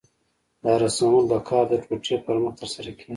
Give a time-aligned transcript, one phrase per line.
[0.63, 3.09] دا رسمول د کار د ټوټې پر مخ ترسره کېږي.